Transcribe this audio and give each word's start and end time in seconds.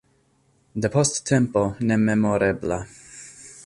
Depost 0.85 1.21
tempo 1.31 1.63
nememorebla. 1.87 2.79